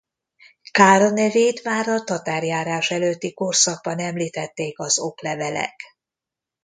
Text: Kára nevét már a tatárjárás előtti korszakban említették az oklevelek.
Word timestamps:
Kára 0.71 1.09
nevét 1.09 1.63
már 1.63 1.87
a 1.87 2.03
tatárjárás 2.03 2.91
előtti 2.91 3.33
korszakban 3.33 3.99
említették 3.99 4.79
az 4.79 4.99
oklevelek. 4.99 5.81